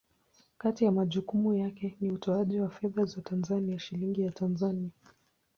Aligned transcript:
Kati 0.57 0.85
ya 0.85 0.91
majukumu 0.91 1.53
yake 1.53 1.95
ni 2.01 2.11
utoaji 2.11 2.59
wa 2.59 2.69
fedha 2.69 3.05
za 3.05 3.21
Tanzania, 3.21 3.79
Shilingi 3.79 4.21
ya 4.21 4.31
Tanzania. 4.31 4.89